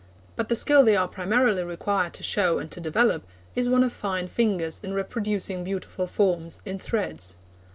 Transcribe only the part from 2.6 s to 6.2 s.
to develop is one of fine fingers in reproducing beautiful